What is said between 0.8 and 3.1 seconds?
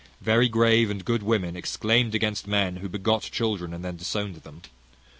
and good women exclaimed against men who